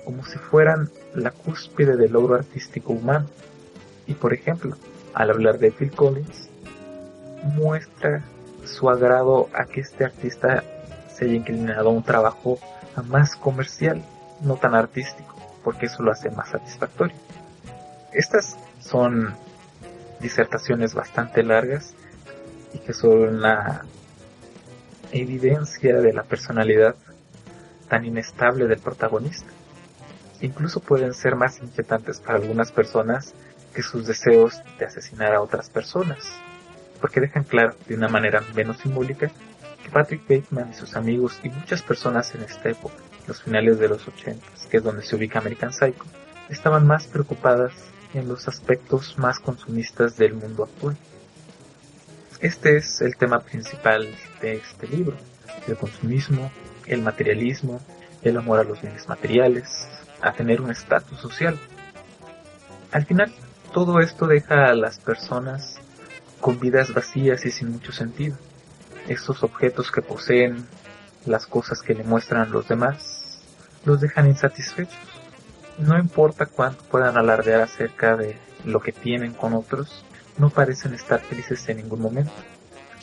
como 0.03 0.25
si 0.25 0.39
fueran 0.39 0.89
la 1.13 1.29
cúspide 1.29 1.95
del 1.95 2.13
logro 2.13 2.33
artístico 2.33 2.93
humano. 2.93 3.27
Y 4.07 4.15
por 4.15 4.33
ejemplo, 4.33 4.77
al 5.13 5.29
hablar 5.29 5.59
de 5.59 5.69
Phil 5.69 5.91
Collins, 5.91 6.49
muestra 7.55 8.23
su 8.67 8.89
agrado 8.89 9.49
a 9.53 9.65
que 9.65 9.81
este 9.81 10.05
artista 10.05 10.63
se 11.13 11.25
haya 11.25 11.33
inclinado 11.35 11.89
a 11.89 11.91
un 11.91 12.03
trabajo 12.03 12.59
más 13.07 13.35
comercial, 13.35 14.03
no 14.41 14.55
tan 14.55 14.75
artístico, 14.75 15.35
porque 15.63 15.87
eso 15.87 16.03
lo 16.03 16.11
hace 16.11 16.29
más 16.29 16.49
satisfactorio. 16.49 17.15
Estas 18.13 18.57
son 18.79 19.35
disertaciones 20.19 20.93
bastante 20.93 21.43
largas 21.43 21.93
y 22.73 22.79
que 22.79 22.93
son 22.93 23.35
una 23.35 23.85
evidencia 25.11 25.97
de 25.97 26.13
la 26.13 26.23
personalidad 26.23 26.95
tan 27.87 28.05
inestable 28.05 28.67
del 28.67 28.79
protagonista 28.79 29.47
incluso 30.41 30.79
pueden 30.79 31.13
ser 31.13 31.35
más 31.35 31.59
inquietantes 31.61 32.19
para 32.19 32.37
algunas 32.37 32.71
personas 32.71 33.33
que 33.73 33.83
sus 33.83 34.05
deseos 34.05 34.61
de 34.79 34.85
asesinar 34.85 35.33
a 35.33 35.41
otras 35.41 35.69
personas, 35.69 36.25
porque 36.99 37.21
dejan 37.21 37.43
claro 37.43 37.75
de 37.87 37.95
una 37.95 38.07
manera 38.07 38.43
menos 38.55 38.77
simbólica 38.77 39.31
que 39.83 39.89
Patrick 39.89 40.21
Bateman 40.27 40.71
y 40.71 40.73
sus 40.73 40.95
amigos 40.95 41.39
y 41.43 41.49
muchas 41.49 41.81
personas 41.81 42.33
en 42.35 42.43
esta 42.43 42.69
época, 42.69 42.95
los 43.27 43.41
finales 43.41 43.79
de 43.79 43.87
los 43.87 44.07
80, 44.07 44.45
que 44.69 44.77
es 44.77 44.83
donde 44.83 45.03
se 45.03 45.15
ubica 45.15 45.39
American 45.39 45.73
Psycho, 45.73 46.03
estaban 46.49 46.85
más 46.87 47.07
preocupadas 47.07 47.73
en 48.13 48.27
los 48.27 48.47
aspectos 48.47 49.17
más 49.17 49.39
consumistas 49.39 50.17
del 50.17 50.33
mundo 50.33 50.63
actual. 50.63 50.97
Este 52.39 52.77
es 52.77 53.01
el 53.01 53.15
tema 53.15 53.39
principal 53.39 54.07
de 54.41 54.53
este 54.53 54.87
libro, 54.87 55.17
el 55.67 55.75
consumismo, 55.75 56.51
el 56.85 57.01
materialismo, 57.01 57.81
el 58.21 58.37
amor 58.37 58.59
a 58.59 58.63
los 58.63 58.81
bienes 58.81 59.07
materiales, 59.07 59.87
a 60.21 60.33
tener 60.33 60.61
un 60.61 60.71
estatus 60.71 61.19
social. 61.19 61.57
Al 62.91 63.05
final, 63.05 63.33
todo 63.73 63.99
esto 63.99 64.27
deja 64.27 64.65
a 64.65 64.75
las 64.75 64.99
personas 64.99 65.79
con 66.39 66.59
vidas 66.59 66.93
vacías 66.93 67.45
y 67.45 67.51
sin 67.51 67.71
mucho 67.71 67.91
sentido. 67.91 68.37
esos 69.07 69.41
objetos 69.43 69.89
que 69.89 70.01
poseen, 70.01 70.67
las 71.25 71.47
cosas 71.47 71.81
que 71.81 71.93
le 71.93 72.03
muestran 72.03 72.51
los 72.51 72.67
demás, 72.67 73.39
los 73.85 74.01
dejan 74.01 74.27
insatisfechos. 74.27 74.99
No 75.77 75.97
importa 75.97 76.45
cuánto 76.45 76.83
puedan 76.83 77.17
alardear 77.17 77.61
acerca 77.61 78.17
de 78.17 78.37
lo 78.65 78.81
que 78.81 78.91
tienen 78.91 79.33
con 79.33 79.53
otros, 79.53 80.03
no 80.37 80.49
parecen 80.49 80.93
estar 80.93 81.21
felices 81.21 81.67
en 81.69 81.77
ningún 81.77 82.01
momento. 82.01 82.33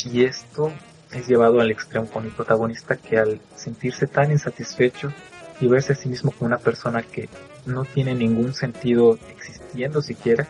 Y 0.04 0.24
esto 0.24 0.70
es 1.10 1.26
llevado 1.26 1.60
al 1.60 1.70
extremo 1.70 2.06
con 2.06 2.24
el 2.24 2.32
protagonista 2.32 2.96
que 2.96 3.18
al 3.18 3.40
sentirse 3.56 4.06
tan 4.06 4.30
insatisfecho 4.30 5.12
y 5.60 5.68
verse 5.68 5.92
a 5.92 5.96
sí 5.96 6.08
mismo 6.08 6.32
como 6.32 6.48
una 6.48 6.58
persona 6.58 7.02
que 7.02 7.28
no 7.64 7.84
tiene 7.84 8.14
ningún 8.14 8.52
sentido 8.52 9.18
existiendo 9.30 10.02
siquiera, 10.02 10.46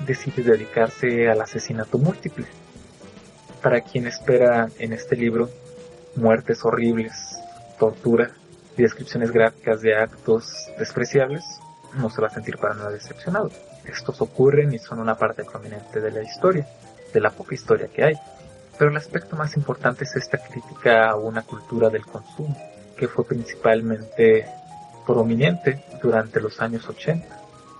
decide 0.00 0.42
dedicarse 0.42 1.28
al 1.28 1.40
asesinato 1.40 1.98
múltiple. 1.98 2.46
Para 3.62 3.80
quien 3.80 4.06
espera 4.06 4.68
en 4.78 4.92
este 4.92 5.16
libro 5.16 5.50
muertes 6.14 6.64
horribles, 6.64 7.38
tortura 7.78 8.30
y 8.76 8.82
descripciones 8.82 9.30
gráficas 9.30 9.80
de 9.80 9.94
actos 9.94 10.68
despreciables, 10.78 11.44
no 11.94 12.10
se 12.10 12.20
va 12.20 12.28
a 12.28 12.30
sentir 12.30 12.58
para 12.58 12.74
nada 12.74 12.90
decepcionado. 12.90 13.50
Estos 13.84 14.20
ocurren 14.20 14.72
y 14.72 14.78
son 14.78 14.98
una 15.00 15.16
parte 15.16 15.44
prominente 15.44 16.00
de 16.00 16.10
la 16.10 16.22
historia, 16.22 16.66
de 17.12 17.20
la 17.20 17.30
poca 17.30 17.54
historia 17.54 17.88
que 17.88 18.04
hay. 18.04 18.14
Pero 18.78 18.90
el 18.90 18.96
aspecto 18.96 19.36
más 19.36 19.56
importante 19.56 20.04
es 20.04 20.14
esta 20.16 20.38
crítica 20.38 21.08
a 21.08 21.16
una 21.16 21.42
cultura 21.42 21.88
del 21.88 22.04
consumo, 22.04 22.56
que 22.96 23.08
fue 23.08 23.24
principalmente 23.24 24.46
prominente 25.06 25.84
durante 26.02 26.40
los 26.40 26.60
años 26.60 26.86
80, 26.88 27.26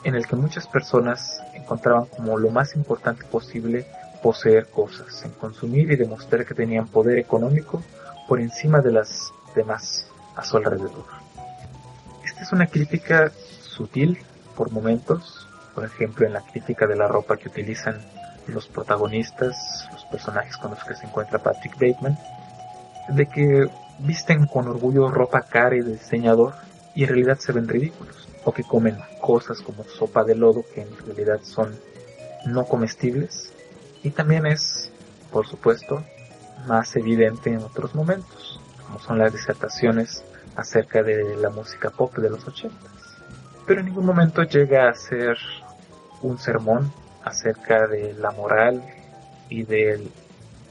en 0.04 0.14
el 0.14 0.26
que 0.26 0.37
muchas 0.37 0.66
personas 0.68 1.42
encontraban 1.66 2.06
como 2.06 2.38
lo 2.38 2.50
más 2.50 2.76
importante 2.76 3.25
posible 3.25 3.87
poseer 4.23 4.66
cosas, 4.68 5.25
consumir 5.40 5.90
y 5.90 5.96
demostrar 5.96 6.46
que 6.46 6.54
tenían 6.54 6.87
poder 6.87 7.18
económico 7.18 7.82
por 8.28 8.40
encima 8.40 8.80
de 8.80 8.92
las 8.92 9.32
demás 9.54 10.08
a 10.37 10.44
su 10.44 10.56
alrededor. 10.56 11.04
Esta 12.25 12.42
es 12.42 12.52
una 12.52 12.66
crítica 12.66 13.32
sutil 13.62 14.18
por 14.56 14.70
momentos, 14.70 15.49
por 15.75 15.85
ejemplo 15.85 16.26
en 16.26 16.32
la 16.32 16.40
crítica 16.40 16.87
de 16.87 16.96
la 16.96 17.08
ropa 17.08 17.37
que 17.37 17.49
utilizan 17.49 18.00
los 18.46 18.68
protagonistas, 18.68 19.88
los 19.92 20.04
personajes 20.04 20.56
con 20.56 20.70
los 20.70 20.85
que 20.85 20.94
se 20.94 21.06
encuentra 21.06 21.40
Patrick 21.40 21.75
Bateman, 21.75 22.16
de 23.08 23.26
que 23.26 23.68
visten 23.99 24.46
con 24.46 24.68
orgullo 24.68 25.11
ropa 25.11 25.42
cara 25.42 25.75
y 25.76 25.80
de 25.80 25.92
diseñador 25.92 26.54
y 26.94 27.02
en 27.02 27.08
realidad 27.08 27.38
se 27.38 27.52
ven 27.52 27.68
ridículos, 27.68 28.28
o 28.44 28.52
que 28.52 28.62
comen 28.62 28.99
cosas 29.26 29.61
como 29.61 29.83
sopa 29.83 30.23
de 30.23 30.37
lodo 30.37 30.64
que 30.73 30.83
en 30.83 30.97
realidad 31.04 31.40
son 31.42 31.75
no 32.47 32.64
comestibles, 32.64 33.52
y 34.04 34.11
también 34.11 34.47
es, 34.47 34.92
por 35.33 35.49
supuesto, 35.49 36.04
más 36.68 36.95
evidente 36.95 37.50
en 37.50 37.59
otros 37.59 37.92
momentos, 37.97 38.61
como 38.87 39.00
son 39.00 39.18
las 39.18 39.33
disertaciones 39.33 40.23
acerca 40.54 41.02
de 41.02 41.37
la 41.38 41.50
música 41.50 41.90
pop 41.90 42.16
de 42.16 42.30
los 42.30 42.47
ochentas. 42.47 42.92
Pero 43.66 43.80
en 43.80 43.87
ningún 43.87 44.06
momento 44.06 44.45
llega 44.45 44.88
a 44.88 44.95
ser 44.95 45.37
un 46.23 46.38
sermón 46.38 46.92
acerca 47.25 47.88
de 47.88 48.14
la 48.14 48.30
moral 48.30 48.80
y 49.49 49.64
de 49.64 50.06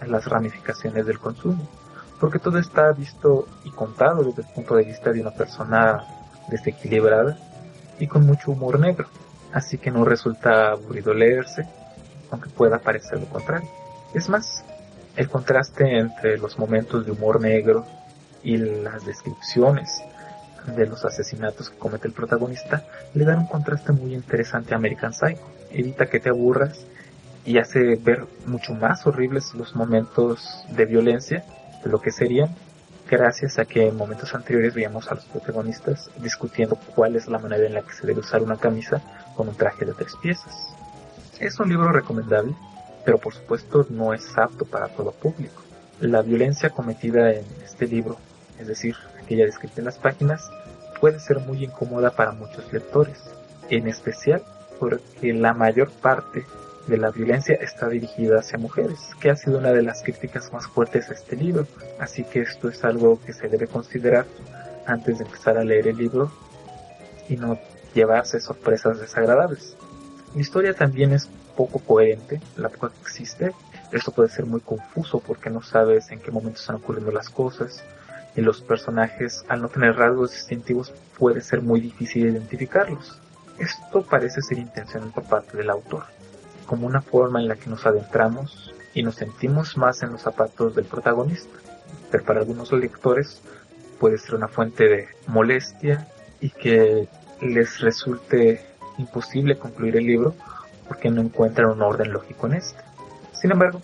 las 0.08 0.26
ramificaciones 0.28 1.06
del 1.06 1.20
consumo, 1.20 1.68
porque 2.22 2.40
todo 2.40 2.58
está 2.58 2.94
visto 2.94 3.50
y 3.66 3.72
contado 3.72 4.24
desde 4.24 4.44
el 4.44 4.48
punto 4.56 4.78
de 4.78 4.86
vista 4.86 5.12
de 5.12 5.20
una 5.20 5.32
persona 5.32 6.06
desequilibrada 6.48 7.38
y 8.00 8.08
con 8.08 8.26
mucho 8.26 8.52
humor 8.52 8.80
negro, 8.80 9.08
así 9.54 9.78
que 9.78 9.92
no 9.92 10.06
resulta 10.06 10.72
aburrido 10.72 11.14
leerse, 11.14 11.68
aunque 12.32 12.50
pueda 12.50 12.80
parecer 12.80 13.20
lo 13.20 13.28
contrario. 13.28 13.70
Es 14.14 14.30
más, 14.30 14.64
el 15.16 15.30
contraste 15.30 15.98
entre 15.98 16.38
los 16.38 16.58
momentos 16.60 17.06
de 17.06 17.12
humor 17.12 17.42
negro 17.42 17.86
y 18.44 18.58
las 18.58 19.06
descripciones 19.06 20.02
de 20.76 20.86
los 20.88 21.06
asesinatos 21.06 21.70
que 21.70 21.78
comete 21.78 22.08
el 22.08 22.14
protagonista 22.14 22.84
le 23.14 23.26
dan 23.26 23.40
un 23.40 23.48
contraste 23.48 23.92
muy 23.92 24.14
interesante 24.14 24.74
a 24.74 24.78
American 24.78 25.14
Psycho. 25.14 25.42
Evita 25.72 26.08
que 26.08 26.20
te 26.20 26.30
aburras 26.30 26.86
y 27.46 27.60
hace 27.60 27.96
ver 27.96 28.26
mucho 28.46 28.74
más 28.74 29.06
horribles 29.06 29.54
los 29.54 29.76
momentos 29.76 30.66
de 30.70 30.86
violencia 30.86 31.46
de 31.84 31.90
lo 31.90 32.02
que 32.02 32.12
serían 32.12 32.50
gracias 33.10 33.60
a 33.60 33.66
que 33.66 33.88
en 33.88 33.96
momentos 33.96 34.34
anteriores 34.34 34.74
veíamos 34.74 35.12
a 35.12 35.16
los 35.16 35.26
protagonistas 35.26 36.10
discutiendo 36.22 36.78
cuál 36.96 37.16
es 37.16 37.28
la 37.28 37.40
manera 37.40 37.66
en 37.66 37.74
la 37.74 37.82
que 37.82 37.94
se 37.94 38.08
debe 38.08 38.22
usar 38.22 38.42
una 38.42 38.58
camisa 38.58 39.02
con 39.36 39.48
un 39.48 39.56
traje 39.56 39.86
de 39.86 39.94
tres 39.94 40.16
piezas. 40.22 40.76
Es 41.40 41.60
un 41.60 41.70
libro 41.70 41.92
recomendable, 41.92 42.56
pero 43.04 43.18
por 43.18 43.34
supuesto 43.34 43.86
no 43.90 44.14
es 44.14 44.38
apto 44.38 44.66
para 44.66 44.88
todo 44.88 45.12
público. 45.12 45.62
La 46.00 46.22
violencia 46.22 46.70
cometida 46.70 47.32
en 47.32 47.46
este 47.64 47.88
libro, 47.88 48.18
es 48.60 48.68
decir, 48.68 48.96
aquella 49.22 49.46
descrita 49.46 49.80
en 49.80 49.86
las 49.86 49.98
páginas, 49.98 50.50
puede 51.00 51.20
ser 51.20 51.40
muy 51.40 51.64
incómoda 51.64 52.12
para 52.12 52.32
muchos 52.32 52.72
lectores, 52.74 53.22
en 53.70 53.88
especial 53.88 54.44
porque 54.80 55.34
la 55.34 55.54
mayor 55.54 55.90
parte 55.90 56.46
de 56.88 56.98
la 56.98 57.10
violencia 57.10 57.56
está 57.56 57.90
dirigida 57.90 58.40
hacia 58.40 58.58
mujeres, 58.58 59.00
que 59.20 59.30
ha 59.30 59.36
sido 59.36 59.58
una 59.58 59.72
de 59.72 59.82
las 59.82 60.04
críticas 60.04 60.54
más 60.54 60.68
fuertes 60.68 61.10
a 61.10 61.14
este 61.14 61.36
libro. 61.36 61.68
Así 62.00 62.24
que 62.24 62.42
esto 62.42 62.70
es 62.70 62.84
algo 62.84 63.20
que 63.26 63.34
se 63.34 63.48
debe 63.48 63.68
considerar 63.68 64.26
antes 64.86 65.18
de 65.18 65.26
empezar 65.26 65.58
a 65.58 65.64
leer 65.64 65.88
el 65.88 65.98
libro 65.98 66.32
y 67.28 67.38
no 67.38 67.60
llevarse 67.94 68.40
sorpresas 68.40 69.00
desagradables. 69.00 69.76
La 70.36 70.42
historia 70.42 70.74
también 70.74 71.12
es 71.14 71.28
poco 71.56 71.80
coherente, 71.80 72.40
la 72.58 72.70
poca 72.70 72.90
que 72.90 73.02
existe. 73.02 73.52
Esto 73.92 74.12
puede 74.12 74.30
ser 74.30 74.46
muy 74.46 74.60
confuso 74.60 75.20
porque 75.20 75.50
no 75.50 75.62
sabes 75.64 76.12
en 76.12 76.20
qué 76.20 76.30
momento 76.30 76.60
están 76.60 76.76
ocurriendo 76.76 77.12
las 77.12 77.30
cosas. 77.30 77.84
Y 78.36 78.42
los 78.42 78.62
personajes, 78.62 79.46
al 79.48 79.62
no 79.62 79.70
tener 79.70 79.96
rasgos 79.96 80.32
distintivos, 80.32 80.94
puede 81.18 81.42
ser 81.42 81.62
muy 81.62 81.80
difícil 81.80 82.26
identificarlos. 82.26 83.18
Esto 83.58 84.04
parece 84.04 84.42
ser 84.42 84.58
intencional 84.58 85.12
por 85.12 85.24
parte 85.24 85.56
del 85.56 85.70
autor 85.70 86.04
como 86.66 86.88
una 86.88 87.02
forma 87.02 87.40
en 87.40 87.48
la 87.48 87.56
que 87.56 87.70
nos 87.70 87.86
adentramos 87.86 88.74
y 88.94 89.04
nos 89.04 89.16
sentimos 89.16 89.78
más 89.78 90.02
en 90.04 90.12
los 90.12 90.22
zapatos 90.22 90.76
del 90.76 90.86
protagonista. 90.86 91.58
Pero 92.12 92.24
para 92.24 92.40
algunos 92.40 92.72
lectores 92.72 93.42
puede 94.00 94.18
ser 94.18 94.36
una 94.36 94.48
fuente 94.48 94.88
de 94.88 95.08
molestia 95.28 96.08
y 96.40 96.50
que 96.50 97.08
les 97.42 97.80
resulte 97.80 98.66
imposible 98.98 99.58
concluir 99.58 99.98
el 99.98 100.06
libro 100.06 100.36
porque 100.88 101.10
no 101.10 101.22
encuentran 101.22 101.70
un 101.70 101.82
orden 101.82 102.12
lógico 102.12 102.48
en 102.48 102.54
este. 102.56 102.82
Sin 103.34 103.52
embargo, 103.52 103.82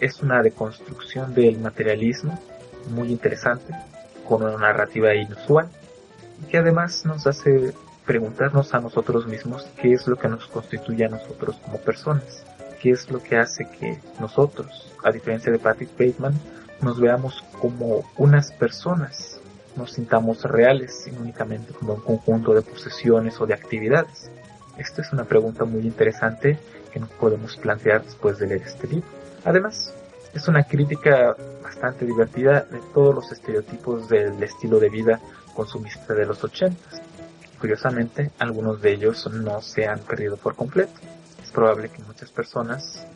es 0.00 0.22
una 0.22 0.42
deconstrucción 0.42 1.34
del 1.34 1.58
materialismo 1.58 2.38
muy 2.90 3.10
interesante, 3.10 3.74
con 4.26 4.42
una 4.42 4.56
narrativa 4.56 5.14
inusual, 5.14 5.68
y 6.42 6.50
que 6.50 6.58
además 6.58 7.04
nos 7.04 7.26
hace 7.26 7.72
preguntarnos 8.10 8.74
a 8.74 8.80
nosotros 8.80 9.28
mismos 9.28 9.68
qué 9.80 9.92
es 9.92 10.08
lo 10.08 10.16
que 10.16 10.26
nos 10.26 10.48
constituye 10.48 11.04
a 11.04 11.08
nosotros 11.08 11.54
como 11.64 11.78
personas, 11.78 12.44
qué 12.82 12.90
es 12.90 13.08
lo 13.08 13.22
que 13.22 13.36
hace 13.36 13.68
que 13.78 14.00
nosotros, 14.18 14.92
a 15.04 15.12
diferencia 15.12 15.52
de 15.52 15.60
Patrick 15.60 15.90
Bateman, 15.96 16.34
nos 16.82 16.98
veamos 16.98 17.44
como 17.60 18.02
unas 18.16 18.50
personas, 18.50 19.38
nos 19.76 19.92
sintamos 19.92 20.42
reales 20.42 21.06
y 21.06 21.16
únicamente 21.16 21.72
como 21.72 21.94
un 21.94 22.00
conjunto 22.00 22.52
de 22.52 22.62
posesiones 22.62 23.40
o 23.40 23.46
de 23.46 23.54
actividades. 23.54 24.28
Esta 24.76 25.02
es 25.02 25.12
una 25.12 25.22
pregunta 25.22 25.64
muy 25.64 25.82
interesante 25.82 26.58
que 26.92 26.98
nos 26.98 27.10
podemos 27.10 27.56
plantear 27.58 28.02
después 28.02 28.40
de 28.40 28.48
leer 28.48 28.62
este 28.62 28.88
libro. 28.88 29.08
Además, 29.44 29.94
es 30.34 30.48
una 30.48 30.64
crítica 30.64 31.36
bastante 31.62 32.06
divertida 32.06 32.62
de 32.62 32.80
todos 32.92 33.14
los 33.14 33.30
estereotipos 33.30 34.08
del 34.08 34.42
estilo 34.42 34.80
de 34.80 34.88
vida 34.88 35.20
consumista 35.54 36.12
de 36.12 36.26
los 36.26 36.42
ochentas 36.42 37.00
Curiosamente, 37.60 38.30
algunos 38.38 38.80
de 38.80 38.92
ellos 38.92 39.30
no 39.30 39.60
se 39.60 39.86
han 39.86 39.98
perdido 40.00 40.38
por 40.38 40.56
completo. 40.56 40.94
Es 41.42 41.50
probable 41.50 41.90
que 41.90 42.02
muchas 42.02 42.30
personas 42.30 43.06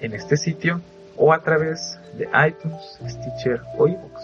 en 0.00 0.12
este 0.14 0.36
sitio 0.36 0.80
o 1.16 1.32
a 1.32 1.38
través 1.40 1.98
de 2.14 2.28
iTunes, 2.46 2.98
Stitcher 3.08 3.60
o 3.78 3.86
iVoox. 3.86 4.20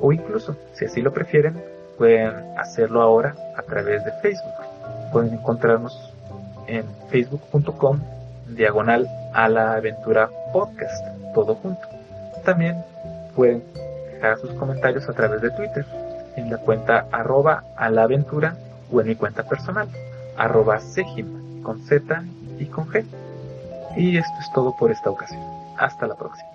O 0.00 0.12
incluso, 0.12 0.56
si 0.74 0.84
así 0.84 1.00
lo 1.00 1.12
prefieren, 1.12 1.62
pueden 1.96 2.58
hacerlo 2.58 3.00
ahora 3.00 3.34
a 3.56 3.62
través 3.62 4.04
de 4.04 4.12
Facebook. 4.20 4.54
Pueden 5.12 5.34
encontrarnos 5.34 6.12
en 6.66 6.84
facebook.com 7.08 8.00
diagonal 8.54 9.08
a 9.32 9.48
la 9.48 9.74
aventura 9.74 10.30
podcast, 10.52 11.04
todo 11.34 11.54
junto. 11.56 11.86
También 12.44 12.76
pueden 13.34 13.62
dejar 14.12 14.38
sus 14.38 14.50
comentarios 14.52 15.08
a 15.08 15.12
través 15.12 15.40
de 15.40 15.50
Twitter, 15.50 15.84
en 16.36 16.50
la 16.50 16.58
cuenta 16.58 17.06
arroba 17.12 17.64
a 17.76 17.90
la 17.90 18.02
aventura 18.02 18.56
o 18.92 19.00
en 19.00 19.08
mi 19.08 19.14
cuenta 19.14 19.42
personal, 19.44 19.88
arroba 20.36 20.80
sejim, 20.80 21.62
con 21.62 21.80
Z 21.86 22.22
y 22.58 22.66
con 22.66 22.88
G. 22.88 23.04
Y 23.96 24.16
esto 24.16 24.34
es 24.40 24.52
todo 24.52 24.74
por 24.76 24.90
esta 24.90 25.10
ocasión. 25.10 25.42
Hasta 25.78 26.06
la 26.06 26.14
próxima. 26.14 26.48